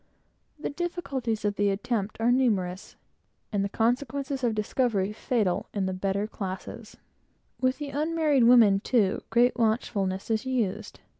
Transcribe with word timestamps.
The 0.57 0.71
difficulties 0.71 1.45
of 1.45 1.57
the 1.57 1.69
attempt 1.69 2.19
are 2.19 2.31
numerous, 2.31 2.95
and 3.51 3.63
the 3.63 3.69
consequences 3.69 4.43
of 4.43 4.55
discovery 4.55 5.13
fatal. 5.13 5.67
With 5.71 6.01
the 7.77 7.89
unmarried 7.89 8.45
women, 8.45 8.79
too, 8.79 9.21
great 9.29 9.55
watchfulness 9.57 10.31
is 10.31 10.43
used. 10.43 11.01